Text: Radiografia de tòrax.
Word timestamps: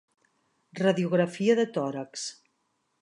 Radiografia 0.79 1.57
de 1.61 1.67
tòrax. 1.77 2.27